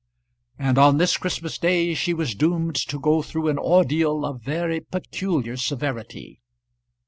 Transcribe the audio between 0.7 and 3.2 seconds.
on this Christmas day she was doomed to